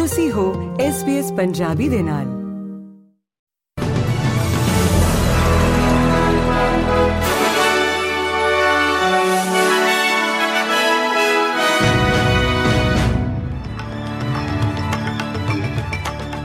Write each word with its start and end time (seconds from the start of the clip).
ਤੁਸੀਂ 0.00 0.32
ਹੋ 0.32 0.76
SBS 0.76 1.36
ਪੰਜਾਬੀ 1.36 1.88
ਦੇ 1.88 2.02
ਨਾਲ। 2.02 2.24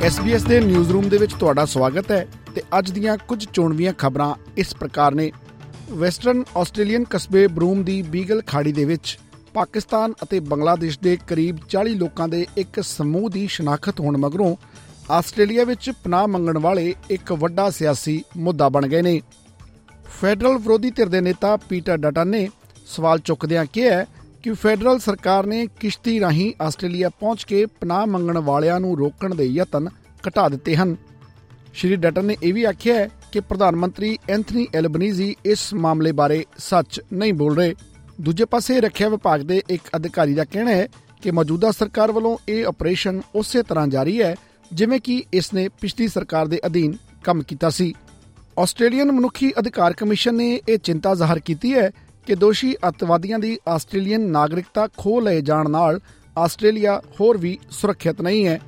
SBS 0.08 0.48
ਦੇ 0.48 0.60
ਨਿਊਜ਼ 0.60 0.92
ਰੂਮ 0.92 1.10
ਦੇ 1.10 1.18
ਵਿੱਚ 1.18 1.34
ਤੁਹਾਡਾ 1.34 1.66
ਸਵਾਗਤ 1.66 2.12
ਹੈ 2.12 2.28
ਤੇ 2.56 2.62
ਅੱਜ 2.80 2.92
ਦੀਆਂ 2.92 3.18
ਕੁਝ 3.28 3.46
ਚੋਣਵੀਆਂ 3.54 3.94
ਖਬਰਾਂ 3.94 4.36
ਇਸ 4.58 4.76
ਪ੍ਰਕਾਰ 4.76 5.16
ਨੇ। 5.16 5.32
ਵੈਸਟਰਨ 5.92 6.44
ਆਸਟ੍ਰੇਲੀਅਨ 6.58 7.04
ਕਸਬੇ 7.10 7.48
ਬਰੂਮ 7.48 7.84
ਦੀ 7.84 8.02
ਬੀਗਲ 8.02 8.42
ਖਾੜੀ 8.48 8.72
ਦੇ 8.72 8.86
ਵਿੱਚ 8.86 9.20
ਪਾਕਿਸਤਾਨ 9.56 10.14
ਅਤੇ 10.24 10.40
ਬੰਗਲਾਦੇਸ਼ 10.40 11.00
ਦੇ 11.04 11.18
ਕਰੀਬ 11.28 11.58
40 11.74 11.94
ਲੋਕਾਂ 11.96 12.28
ਦੇ 12.28 12.46
ਇੱਕ 12.58 12.82
ਸਮੂਹ 12.84 13.30
ਦੀ 13.30 13.48
ਸ਼ਨਾਖਤ 13.48 14.00
ਹੋਣ 14.00 14.18
ਮਗਰੋਂ 14.18 14.56
ਆਸਟ੍ਰੇਲੀਆ 15.12 15.64
ਵਿੱਚ 15.64 15.90
ਪਨਾਹ 16.04 16.28
ਮੰਗਣ 16.28 16.58
ਵਾਲੇ 16.58 16.94
ਇੱਕ 17.10 17.32
ਵੱਡਾ 17.32 17.70
ਸਿਆਸੀ 17.70 18.24
ਮੁੱਦਾ 18.38 18.70
ਬਣ 18.70 18.88
ਗਏ 18.88 19.02
ਨੇ। 19.02 19.22
ਫੈਡਰਲ 20.22 20.58
ਵਿਰੋਧੀ 20.58 20.92
ਧਿਰ 20.92 21.10
ਦੇ 21.10 21.22
ਨੇਤਾ 21.22 21.58
ਪੀਟਰ 21.58 21.98
ਡਟਨ 21.98 22.28
ਨੇ 22.28 22.50
ਸਵਾਲ 22.88 23.20
ਚੁੱਕਦਿਆਂ 23.20 23.66
ਕਿਹਾ 23.74 24.04
ਕਿ 24.44 24.54
ਫੈਡਰਲ 24.54 25.00
ਸਰਕਾਰ 25.00 25.46
ਨੇ 25.46 25.68
ਕਿਸ਼ਤੀ 25.80 26.20
ਰਾਹੀਂ 26.20 26.52
ਆਸਟ੍ਰੇਲੀਆ 26.62 27.10
ਪਹੁੰਚ 27.10 27.44
ਕੇ 27.44 27.66
ਪਨਾਹ 27.66 28.06
ਮੰਗਣ 28.08 28.38
ਵਾਲਿਆਂ 28.38 28.80
ਨੂੰ 28.80 28.98
ਰੋਕਣ 28.98 29.36
ਦੇ 29.36 29.46
ਯਤਨ 29.46 29.90
ਘਟਾ 30.28 30.50
ਦਿੱਤੇ 30.50 30.76
ਹਨ। 30.76 30.96
ਸ਼੍ਰੀ 31.74 31.96
ਡਟਨ 31.96 32.26
ਨੇ 32.26 32.38
ਇਹ 32.44 32.54
ਵੀ 32.54 32.64
ਆਖਿਆ 32.64 33.08
ਕਿ 33.32 33.40
ਪ੍ਰਧਾਨ 33.40 33.76
ਮੰਤਰੀ 33.76 34.18
ਐਂਥਨੀ 34.30 34.68
ਐਲਬਨੀਜ਼ੀ 34.76 35.36
ਇਸ 35.46 35.74
ਮਾਮਲੇ 35.74 36.12
ਬਾਰੇ 36.12 36.46
ਸੱਚ 36.58 37.02
ਨਹੀਂ 37.14 37.34
ਬੋਲ 37.34 37.58
ਰਹੇ। 37.58 37.76
ਦੂਜੇ 38.22 38.46
ਪਾਸੇ 38.46 38.80
ਰੱਖਿਆ 38.82 39.10
ਵਿਭਾਗ 39.10 39.42
ਦੇ 39.42 39.62
ਇੱਕ 39.70 39.82
ਅਧਿਕਾਰੀ 39.96 40.34
ਦਾ 40.34 40.44
ਕਹਿਣਾ 40.44 40.72
ਹੈ 40.72 40.88
ਕਿ 41.22 41.32
ਮੌਜੂਦਾ 41.32 41.72
ਸਰਕਾਰ 41.72 42.12
ਵੱਲੋਂ 42.12 42.38
ਇਹ 42.50 42.66
ਆਪਰੇਸ਼ਨ 42.66 43.22
ਉਸੇ 43.36 43.64
ਤਰ੍ਹਾਂ 43.64 43.88
ਜਾਰੀ 43.88 44.22
ਹੈ, 44.22 44.36
ਜਿਵੇਂ 44.74 45.00
ਕਿ 45.00 45.24
ਇਸ 45.34 45.54
ਨੇ 45.54 45.68
ਪਿਛਲੀ 45.82 46.08
ਸਰਕਾਰ 46.08 46.48
ਦੇ 46.48 46.60
ਅਧੀਨ 46.66 46.96
ਕੰਮ 47.24 47.42
ਕੀਤਾ 47.44 47.70
ਸੀ। 47.70 47.94
ਆਸਟ੍ਰੇਲੀਅਨ 48.60 49.12
ਮਨੁੱਖੀ 49.12 49.52
ਅਧਿਕਾਰ 49.60 49.94
ਕਮਿਸ਼ਨ 49.94 50.36
ਨੇ 50.36 50.62
ਇਹ 50.70 50.78
ਚਿੰਤਾ 50.78 51.16
ਜ਼ਾਹਰ 51.16 51.40
ਕੀਤੀ 51.40 51.74
ਹੈ 51.74 51.92
ਕਿ 52.28 52.36
ਦੋਸ਼ੀ 52.36 52.76
ਅਤਵਾਦੀਆਂ 52.90 53.40
ਦੀ 53.40 53.58
ਆਸਟ੍ਰੇਲੀਅਨ 53.68 54.22
ਨਾਗਰਿਕਤਾ 54.22 54.88
ਖੋਹ 54.98 55.22
ਲਏ 55.22 55.42
ਜਾਣ 55.42 55.70
ਨਾਲ 55.70 56.00
ਆਸਟ੍ਰੇਲੀਆ 56.38 57.02
ਹੋਰ 57.22 57.38
ਵੀ 57.38 57.58
ਸੁਰੱਖਿਅਤ 57.72 58.22
ਨਹੀਂ 58.22 58.48
ਹੈ। 58.48 58.60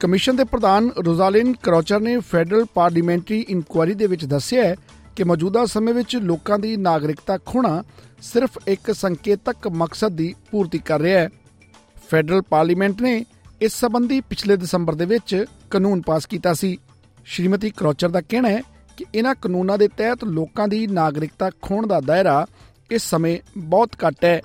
ਕਮਿਸ਼ਨ 0.00 0.36
ਦੇ 0.36 0.44
ਪ੍ਰਧਾਨ 0.44 0.90
ਰੋਜ਼ਾਲਿਨ 1.06 1.52
ਕਰੋਚਰ 1.52 2.00
ਨੇ 2.00 2.18
ਫੈਡਰਲ 2.20 2.64
ਪਾਰਲੀਮੈਂਟਰੀ 2.74 3.40
ਇਨਕੁਆਇਰੀ 3.48 3.94
ਦੇ 3.94 4.06
ਵਿੱਚ 4.06 4.24
ਦੱਸਿਆ 4.24 4.62
ਹੈ 4.64 4.74
ਕਿ 5.16 5.24
ਮੌਜੂਦਾ 5.24 5.66
ਸਮੇਂ 5.66 5.94
ਵਿੱਚ 5.94 6.16
ਲੋਕਾਂ 6.16 6.58
ਦੀ 6.58 6.76
ਨਾਗਰਿਕਤਾ 6.76 7.38
ਖੋਣਾ 7.46 7.82
ਸਿਰਫ 8.22 8.58
ਇੱਕ 8.66 8.92
ਸੰਕੇਤਕ 8.94 9.68
ਮਕਸਦ 9.68 10.08
ਦੀ 10.08 10.34
ਪੂਰਤੀ 10.50 10.78
ਕਰ 10.78 11.00
ਰਿਹਾ 11.00 11.20
ਹੈ। 11.20 11.28
ਫੈਡਰਲ 12.10 12.42
ਪਾਰਲੀਮੈਂਟ 12.42 13.02
ਨੇ 13.02 13.24
ਇਸ 13.60 13.72
ਸੰਬੰਧੀ 13.72 14.20
ਪਿਛਲੇ 14.20 14.56
ਦਸੰਬਰ 14.56 14.94
ਦੇ 14.94 15.04
ਵਿੱਚ 15.04 15.44
ਕਾਨੂੰਨ 15.70 16.00
ਪਾਸ 16.00 16.26
ਕੀਤਾ 16.26 16.54
ਸੀ। 16.54 16.76
ਸ਼੍ਰੀਮਤੀ 17.24 17.70
ਕਰੋਚਰ 17.70 18.08
ਦਾ 18.08 18.20
ਕਹਿਣਾ 18.20 18.48
ਹੈ 18.48 18.62
ਕਿ 18.96 19.04
ਇਹਨਾਂ 19.14 19.34
ਕਾਨੂੰਨਾਂ 19.34 19.78
ਦੇ 19.78 19.88
ਤਹਿਤ 19.88 20.24
ਲੋਕਾਂ 20.24 20.68
ਦੀ 20.68 20.86
ਨਾਗਰਿਕਤਾ 20.86 21.50
ਖੋਣ 21.62 21.86
ਦਾ 21.86 22.00
ਦਾਇਰਾ 22.00 22.46
ਇਸ 22.90 23.02
ਸਮੇਂ 23.02 23.38
ਬਹੁਤ 23.58 23.90
ਘੱਟ 24.06 24.24
ਹੈ। 24.24 24.40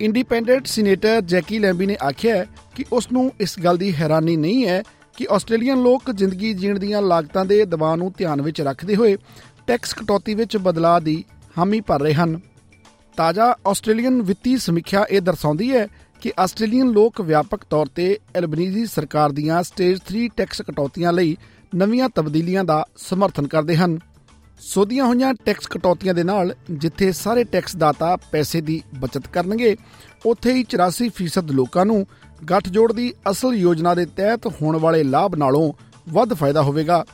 ਇੰਡੀਪੈਂਡੈਂਟ 0.00 0.66
ਸੀਨੇਟਰ 0.66 1.20
ਜੈਕੀ 1.20 1.58
ਲੈਂਬੀ 1.58 1.86
ਨੇ 1.86 1.96
ਆਖਿਆ 2.08 2.44
ਕਿ 2.74 2.84
ਉਸ 2.92 3.12
ਨੂੰ 3.12 3.32
ਇਸ 3.40 3.58
ਗੱਲ 3.60 3.76
ਦੀ 3.76 3.94
ਹੈਰਾਨੀ 3.94 4.36
ਨਹੀਂ 4.36 4.66
ਹੈ 4.66 4.82
ਕਿ 5.16 5.26
ਆਸਟ੍ਰੇਲੀਅਨ 5.30 5.82
ਲੋਕ 5.82 6.10
ਜ਼ਿੰਦਗੀ 6.10 6.54
ਜੀਣ 6.54 6.78
ਦੀਆਂ 6.78 7.02
ਲਾਗਤਾਂ 7.02 7.44
ਦੇ 7.44 7.64
ਦਬਾਅ 7.64 7.96
ਨੂੰ 7.96 8.12
ਧਿਆਨ 8.18 8.42
ਵਿੱਚ 8.42 8.60
ਰੱਖਦੇ 8.60 8.96
ਹੋਏ 8.96 9.16
ਟੈਕਸ 9.70 9.92
ਕਟੌਤੀ 9.94 10.34
ਵਿੱਚ 10.34 10.56
ਬਦਲਾਅ 10.56 11.00
ਦੀ 11.00 11.12
ਹਾਮੀ 11.58 11.80
ਭਰ 11.80 12.00
ਰਹੇ 12.00 12.14
ਹਨ। 12.14 12.40
ਤਾਜ਼ਾ 13.16 13.44
ਆਸਟ੍ਰੇਲੀਅਨ 13.66 14.22
ਵਿੱਤੀ 14.22 14.56
ਸਮੀਖਿਆ 14.56 15.04
ਇਹ 15.10 15.20
ਦਰਸਾਉਂਦੀ 15.20 15.70
ਹੈ 15.72 15.86
ਕਿ 16.20 16.32
ਆਸਟ੍ਰੇਲੀਅਨ 16.38 16.88
ਲੋਕ 16.88 17.20
ਵਿਆਪਕ 17.20 17.64
ਤੌਰ 17.70 17.86
ਤੇ 17.86 18.06
ਐਲਬਨੀਜ਼ੀ 18.36 18.84
ਸਰਕਾਰ 18.86 19.32
ਦੀਆਂ 19.32 19.62
ਸਟੇਜ 19.62 19.98
3 20.08 20.26
ਟੈਕਸ 20.36 20.62
ਕਟੌਤੀਆਂ 20.62 21.12
ਲਈ 21.12 21.36
ਨਵੀਆਂ 21.74 22.08
ਤਬਦੀਲੀਆਂ 22.08 22.64
ਦਾ 22.64 22.84
ਸਮਰਥਨ 22.96 23.46
ਕਰਦੇ 23.46 23.76
ਹਨ। 23.76 23.98
ਸੋਧੀਆਂ 24.60 25.04
ਹੋਈਆਂ 25.04 25.32
ਟੈਕਸ 25.44 25.66
ਕਟੌਤੀਆਂ 25.66 26.14
ਦੇ 26.14 26.24
ਨਾਲ 26.24 26.54
ਜਿੱਥੇ 26.70 27.12
ਸਾਰੇ 27.12 27.44
ਟੈਕਸ 27.44 27.76
ਦਾਤਾ 27.76 28.16
ਪੈਸੇ 28.32 28.60
ਦੀ 28.60 28.80
ਬਚਤ 28.98 29.28
ਕਰਨਗੇ, 29.32 29.76
ਉੱਥੇ 30.26 30.52
ਹੀ 30.52 30.64
84% 30.64 31.52
ਲੋਕਾਂ 31.52 31.86
ਨੂੰ 31.86 32.06
ਗੱਠਜੋੜ 32.50 32.92
ਦੀ 32.92 33.12
ਅਸਲ 33.30 33.54
ਯੋਜਨਾ 33.54 33.94
ਦੇ 33.94 34.06
ਤਹਿਤ 34.16 34.46
ਹੋਣ 34.46 34.78
ਵਾਲੇ 34.78 35.02
ਲਾਭ 35.04 35.34
ਨਾਲੋਂ 35.34 35.72
ਵੱਧ 36.08 36.34
ਫਾਇਦਾ 36.34 36.62
ਹੋਵੇਗਾ। 36.62 37.04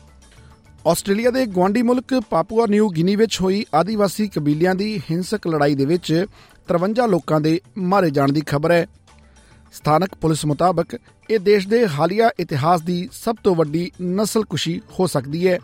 ਆਸਟ੍ਰੇਲੀਆ 0.87 1.31
ਦੇ 1.31 1.47
ਗਵਾਂਡੀ 1.47 1.83
ਮੁਲਕ 1.83 2.23
ਪਾਪੂਆ 2.31 2.67
ਨਿਊ 2.67 2.89
ਗਿਨੀ 2.89 3.17
ਵਿੱਚ 3.17 3.41
ਹੋਈ 3.41 3.65
ਆਦੀਵਾਸੀ 3.75 4.29
ਕਬੀਲਿਆਂ 4.29 4.75
ਦੀ 4.75 5.03
ਹਿੰਸਕ 5.11 5.47
ਲੜਾਈ 5.47 5.75
ਦੇ 5.75 5.85
ਵਿੱਚ 5.85 6.27
53 6.69 7.09
ਲੋਕਾਂ 7.09 7.41
ਦੇ 7.41 7.61
ਮਾਰੇ 7.79 8.11
ਜਾਣ 8.11 8.33
ਦੀ 8.33 8.41
ਖਬਰ 8.41 8.71
ਹੈ। 8.71 8.87
ਸਥਾਨਕ 9.73 10.15
ਪੁਲਿਸ 10.15 10.45
ਮੁਤਾਬਕ 10.45 10.97
ਇਹ 11.31 11.39
ਦੇਸ਼ 11.39 11.69
ਦੇ 11.69 11.89
ਹਾਲੀਆ 11.89 12.31
ਇਤਿਹਾਸ 12.41 12.81
ਦੀ 12.81 13.09
ਸਭ 13.13 13.37
ਤੋਂ 13.45 13.55
ਵੱਡੀ 13.55 13.93
ਨਸਲਕੁਸ਼ੀ 14.03 14.83
ਹੋ 15.01 15.07
ਸਕਦੀ 15.07 15.49
ਹੈ। 15.49 15.59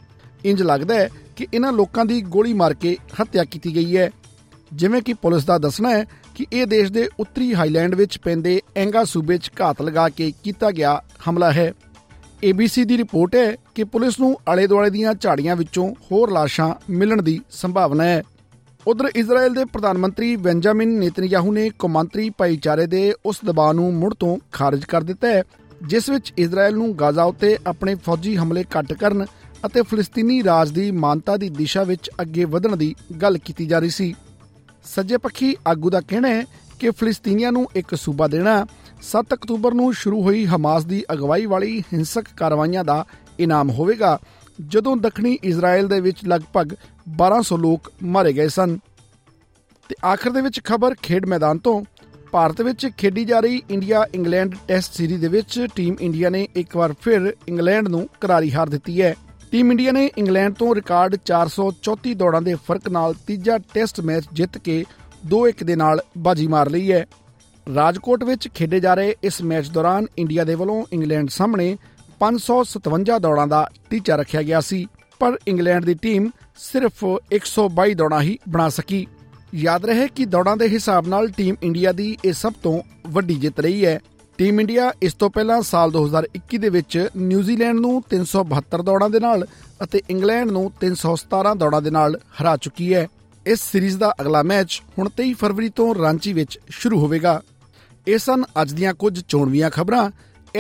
ਇੰਜ 0.44 0.62
ਲੱਗਦਾ 0.62 0.94
ਹੈ 0.94 1.09
ਕਿ 1.37 1.47
ਇਹਨਾਂ 1.54 1.72
ਲੋਕਾਂ 1.72 2.04
ਦੀ 2.04 2.21
ਗੋਲੀ 2.21 2.53
ਮਾਰ 2.53 2.75
ਕੇ 2.75 2.97
ਹੱਤਿਆ 3.21 3.44
ਕੀਤੀ 3.44 3.75
ਗਈ 3.75 3.97
ਹੈ। 3.97 4.10
ਜਿਵੇਂ 4.72 5.03
ਕਿ 5.03 5.12
ਪੁਲਿਸ 5.12 5.44
ਦਾ 5.44 5.59
ਦੱਸਣਾ 5.59 5.91
ਹੈ 5.91 6.04
ਕਿ 6.34 6.47
ਇਹ 6.53 6.66
ਦੇਸ਼ 6.66 6.93
ਦੇ 6.93 7.09
ਉੱਤਰੀ 7.21 7.54
ਹਾਈਲੈਂਡ 7.54 7.94
ਵਿੱਚ 7.94 8.19
ਪੈਂਦੇ 8.19 8.60
ਐਂਗਾ 8.77 9.04
ਸੂਬੇ 9.04 9.39
'ਚ 9.39 9.50
ਘਾਤ 9.60 9.83
ਲਗਾ 9.83 10.09
ਕੇ 10.09 10.33
ਕੀਤਾ 10.44 10.71
ਗਿਆ 10.71 11.03
ਹਮਲਾ 11.31 11.53
ਹੈ। 11.53 11.72
ABC 12.50 12.84
ਦੀ 12.84 12.98
ਰਿਪੋਰਟ 12.98 13.34
ਹੈ 13.34 13.56
ਕਿ 13.75 13.84
ਪੁਲਿਸ 13.84 14.20
ਨੂੰ 14.20 14.38
ਆਲੇ-ਦੁਆਲੇ 14.48 14.91
ਦੀਆਂ 14.91 15.14
ਝਾੜੀਆਂ 15.14 15.56
ਵਿੱਚੋਂ 15.56 15.94
ਹੋਰ 16.12 16.30
ਲਾਸ਼ਾਂ 16.32 16.75
ਮਿਲਣ 16.91 17.22
ਦੀ 17.22 17.41
ਸੰਭਾਵਨਾ 17.50 18.04
ਹੈ। 18.04 18.22
ਉਧਰ 18.86 19.04
ਇਜ਼ਰਾਈਲ 19.16 19.54
ਦੇ 19.54 19.64
ਪ੍ਰਧਾਨ 19.64 19.98
ਮੰਤਰੀ 19.98 20.36
ਬੈਂਜਾਮਿਨ 20.36 20.88
ਨੇਤਨਯਾਹੂ 20.88 21.53
ਨੇ 21.53 21.70
ਕੌਮਾਂਤਰੀ 21.78 22.30
ਭਾਈਚਾਰੇ 22.30 22.86
ਦੇ 22.86 23.14
ਉਸ 23.26 23.36
ਦਬਾਅ 23.44 23.72
ਨੂੰ 23.72 23.94
ਮੁੜ 23.94 24.14
ਤੋਂ 24.14 24.38
ਖਾਰਜ 24.53 24.84
ਕਰ 24.84 25.03
ਦਿੱਤਾ 25.03 25.28
ਹੈ, 25.28 25.42
ਜਿਸ 25.82 26.08
ਵਿੱਚ 26.08 26.32
ਇਜ਼ਰਾਈਲ 26.38 26.75
ਨੂੰ 26.75 26.98
ਗਾਜ਼ਾ 26.98 27.22
ਉੱਤੇ 27.22 27.58
ਆਪਣੇ 27.66 27.94
ਫੌਜੀ 27.94 28.36
ਹਮਲੇ 28.36 28.64
ਘੱਟ 28.78 28.92
ਕਰਨ 28.92 29.26
ਅਤੇ 29.66 29.82
ਫਲਸਤੀਨੀ 29.82 30.44
ਰਾਜ 30.44 30.70
ਦੀ 30.70 30.91
ਮਾਨਤਾ 30.91 31.36
ਦੀ 31.36 31.48
ਦਿਸ਼ਾ 31.48 31.84
ਵਿੱਚ 31.84 32.10
ਅੱਗੇ 32.20 32.44
ਵਧਣ 32.44 32.76
ਦੀ 32.76 32.94
ਗੱਲ 33.22 33.38
ਕੀਤੀ 33.38 33.66
ਜਾ 33.66 33.78
ਰਹੀ 33.78 33.91
ਸੀ। 33.91 34.14
ਸੱਜੇ 34.84 35.16
ਪੱਖੀ 35.16 35.56
ਆਗੂ 35.66 35.91
ਦਾ 35.91 36.00
ਕਹਿਣਾ 36.00 36.28
ਹੈ 36.28 36.44
ਕਿ 36.80 36.91
ਫਲਸਤੀਨੀਆਂ 36.91 37.53
ਨੂੰ 37.53 37.69
ਇੱਕ 37.74 37.94
ਸੂਬਾ 37.94 38.28
ਦੇਣਾ 38.28 38.66
7 39.03 39.35
ਅਕਤੂਬਰ 39.35 39.75
ਨੂੰ 39.75 39.93
ਸ਼ੁਰੂ 39.95 40.23
ਹੋਈ 40.23 40.45
ਹਮਾਸ 40.47 40.85
ਦੀ 40.85 41.03
ਅਗਵਾਈ 41.13 41.47
ਵਾਲੀ 41.47 41.81
ਹਿੰਸਕ 41.93 42.25
ਕਾਰਵਾਈਆਂ 42.37 42.85
ਦਾ 42.85 43.05
ਇਨਾਮ 43.41 43.71
ਹੋਵੇਗਾ, 43.71 44.19
ਜਦੋਂ 44.61 44.97
ਦੱਖਣੀ 44.97 45.39
ਇਜ਼ਰਾਈਲ 45.45 45.89
ਦੇ 45.89 46.01
ਵਿੱਚ 46.01 46.19
ਲਗਭਗ 46.27 46.75
1200 47.19 47.57
ਲੋਕ 47.57 47.93
ਮਾਰੇ 48.03 48.33
ਗਏ 48.33 48.49
ਸਨ। 48.49 48.79
ਤੇ 49.91 49.95
ਆਖਰ 50.05 50.31
ਦੇ 50.31 50.41
ਵਿੱਚ 50.41 50.61
ਖਬਰ 50.65 50.95
ਖੇਡ 51.03 51.27
ਮੈਦਾਨ 51.27 51.59
ਤੋਂ, 51.59 51.83
ਭਾਰਤ 52.33 52.61
ਵਿੱਚ 52.61 52.87
ਖੇਡੀ 52.99 53.25
ਜਾ 53.25 53.41
ਰਹੀ 53.41 53.63
ਇੰਡੀਆ 53.71 54.07
ਇੰਗਲੈਂਡ 54.15 54.55
ਟੈਸਟ 54.69 54.93
ਸੀਰੀਜ਼ 54.93 55.21
ਦੇ 55.21 55.29
ਵਿੱਚ 55.29 55.67
ਟੀਮ 55.75 55.97
ਇੰਡੀਆ 56.01 56.29
ਨੇ 56.31 56.47
ਇੱਕ 56.57 56.77
ਵਾਰ 56.77 56.95
ਫਿਰ 57.01 57.33
ਇੰਗਲੈਂਡ 57.49 57.89
ਨੂੰ 57.89 58.09
ਕਰਾਰੀ 58.21 58.53
ਹਾਰ 58.53 58.69
ਦਿੱਤੀ 58.69 59.01
ਹੈ। 59.03 59.15
ਟੀਮ 59.51 59.71
ਇੰਡੀਆ 59.71 59.93
ਨੇ 59.93 60.11
ਇੰਗਲੈਂਡ 60.19 60.55
ਤੋਂ 60.55 60.75
ਰਿਕਾਰਡ 60.75 61.17
434 61.27 62.15
ਦੌੜਾਂ 62.15 62.43
ਦੇ 62.43 62.55
ਫ਼ਰਕ 62.67 62.89
ਨਾਲ 62.89 63.15
ਤੀਜਾ 63.27 63.59
ਟੈਸਟ 63.75 64.01
ਮੈਚ 64.01 64.29
ਜਿੱਤ 64.33 64.59
ਕੇ 64.59 64.84
2-1 65.27 65.65
ਦੇ 65.65 65.77
ਨਾਲ 65.77 66.01
ਬਾਜੀ 66.19 66.47
ਮਾਰ 66.47 66.71
ਲਈ 66.71 66.93
ਹੈ। 66.93 67.05
ਰਾਜਕੋਟ 67.67 68.25
ਵਿੱਚ 68.25 68.49
ਖੇਡੇ 68.55 68.81
ਜਾ 68.81 68.95
ਰਹੇ 68.95 69.15
ਇਸ 69.23 69.41
ਮੈਚ 69.43 69.69
ਦੌਰਾਨ 69.69 70.06
ਇੰਡੀਆ 70.19 70.45
ਦੇ 70.45 70.55
ਵੱਲੋਂ 70.55 70.84
ਇੰਗਲੈਂਡ 70.93 71.28
ਸਾਹਮਣੇ 71.28 71.67
557 72.21 73.19
ਦੌੜਾਂ 73.19 73.47
ਦਾ 73.47 73.69
ਟੀਚਾ 73.91 74.17
ਰੱਖਿਆ 74.17 74.43
ਗਿਆ 74.43 74.61
ਸੀ, 74.61 74.87
ਪਰ 75.21 75.39
ਇੰਗਲੈਂਡ 75.49 75.84
ਦੀ 75.84 75.95
ਟੀਮ 75.95 76.31
ਸਿਰਫ 76.56 77.05
122 77.33 77.95
ਦੌੜਾਂ 77.95 78.21
ਹੀ 78.22 78.39
ਬਣਾ 78.49 78.69
ਸਕੀ। 78.69 79.06
ਯਾਦ 79.55 79.87
ਰਹੇ 79.87 80.09
ਕਿ 80.09 80.25
ਦੌੜਾਂ 80.25 80.56
ਦੇ 80.56 80.69
ਹਿਸਾਬ 80.69 81.06
ਨਾਲ 81.06 81.28
ਟੀਮ 81.28 81.56
ਇੰਡੀਆ 81.62 81.93
ਦੀ 81.93 82.17
ਇਹ 82.25 82.33
ਸਭ 82.33 82.53
ਤੋਂ 82.62 82.81
ਵੱਡੀ 83.09 83.34
ਜਿੱਤ 83.34 83.61
ਰਹੀ 83.61 83.84
ਹੈ। 83.87 83.99
ਟੀਮ 84.39 84.61
ਇੰਡੀਆ 84.61 84.93
ਇਸ 85.03 85.15
ਤੋਂ 85.15 85.31
ਪਹਿਲਾਂ 85.31 85.61
ਸਾਲ 85.62 85.91
2021 85.91 86.59
ਦੇ 86.59 86.69
ਵਿੱਚ 86.69 87.09
ਨਿਊਜ਼ੀਲੈਂਡ 87.17 87.81
ਨੂੰ 87.81 88.03
372 88.11 88.83
ਦੌੜਾਂ 88.83 89.11
ਦੇ 89.11 89.21
ਨਾਲ 89.21 89.47
ਅਤੇ 89.83 90.03
ਇੰਗਲੈਂਡ 90.11 90.51
ਨੂੰ 90.51 90.71
317 90.81 91.55
ਦੌੜਾਂ 91.55 91.83
ਦੇ 91.83 91.91
ਨਾਲ 91.91 92.19
ਹਰਾ 92.41 92.56
ਚੁੱਕੀ 92.56 92.93
ਹੈ। 92.95 93.06
ਇਸ 93.47 93.61
ਸੀਰੀਜ਼ 93.72 93.97
ਦਾ 93.99 94.12
ਅਗਲਾ 94.21 94.43
ਮੈਚ 94.43 94.83
ਹੁਣ 94.99 95.09
23 95.17 95.33
ਫਰਵਰੀ 95.34 95.69
ਤੋਂ 95.69 95.95
ਰਾਂਚੀ 95.95 96.33
ਵਿੱਚ 96.33 96.59
ਸ਼ੁਰੂ 96.71 96.99
ਹੋਵੇਗਾ। 96.99 97.41
ਇਹ 98.09 98.19
ਸਨ 98.19 98.45
ਅੱਜ 98.63 98.72
ਦੀਆਂ 98.72 98.95
ਕੁਝ 98.95 99.21
ਚੋਣਵੀਆਂ 99.28 99.71
ਖਬਰਾਂ। 99.71 100.10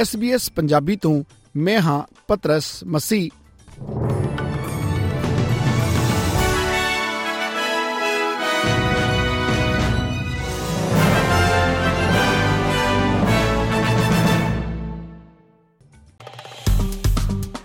SBS 0.02 0.40
ਪੰਜਾਬੀ 0.54 0.96
ਤੋਂ 0.96 1.24
ਮੈਂ 1.56 1.80
ਹਾਂ 1.80 2.02
ਪਤਰਸ 2.28 2.84
ਮਸੀ। 2.84 3.30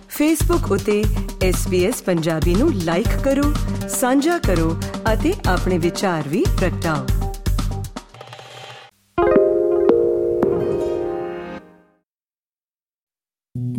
ਫੇਸਬੁੱਕ 0.09 0.71
ਉਤੇ 0.71 1.03
SBS 1.49 1.95
ਪੰਜਾਬੀ 2.05 2.55
ਨੂੰ 2.55 2.73
ਲਾਈਕ 2.73 3.23
ਕਰੋ, 3.23 3.53
ਸਾਂਝਾ 3.89 4.37
ਕਰੋ 4.37 4.77
ਅਤੇ 5.13 5.33
ਆਪਣੇ 5.49 5.77
ਵਿਚਾਰ 5.77 6.27
ਵੀ 6.27 6.45
ਪ੍ਰਗਟਾਓ। 6.59 7.16